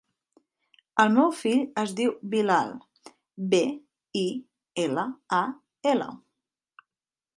El 1.03 1.11
meu 1.17 1.27
fill 1.41 1.61
es 1.81 1.93
diu 1.99 2.15
Bilal: 2.31 2.73
be, 3.53 3.61
i, 4.25 4.25
ela, 4.87 5.05
a, 5.41 5.43
ela. 5.95 6.09